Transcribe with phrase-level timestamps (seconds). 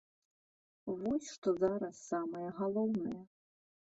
[1.01, 3.21] Вось што зараз самае галоўнае.